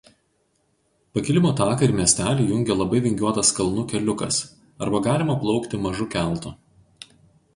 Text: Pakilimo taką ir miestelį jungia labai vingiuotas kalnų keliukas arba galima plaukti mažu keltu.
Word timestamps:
Pakilimo 1.17 1.51
taką 1.59 1.83
ir 1.89 1.93
miestelį 1.97 2.45
jungia 2.51 2.77
labai 2.79 3.01
vingiuotas 3.03 3.53
kalnų 3.59 3.85
keliukas 3.91 4.41
arba 4.87 5.03
galima 5.09 5.37
plaukti 5.45 5.81
mažu 5.87 6.09
keltu. 6.17 6.57